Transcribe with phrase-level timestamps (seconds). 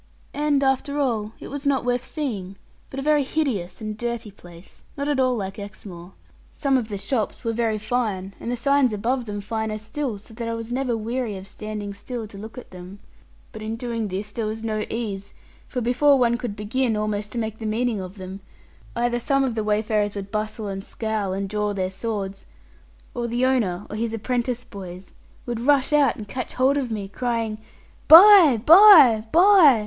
[0.33, 2.55] And after all, it was not worth seeing,
[2.89, 6.13] but a very hideous and dirty place, not at all like Exmoor.
[6.53, 10.33] Some of the shops were very fine, and the signs above them finer still, so
[10.33, 12.97] that I was never weary of standing still to look at them.
[13.51, 15.35] But in doing this there was no ease;
[15.67, 18.39] for before one could begin almost to make out the meaning of them,
[18.95, 22.47] either some of the wayfarers would bustle and scowl, and draw their swords,
[23.13, 25.11] or the owner, or his apprentice boys,
[25.45, 27.59] would rush out and catch hold of me, crying,
[28.07, 29.79] 'Buy, buy, buy!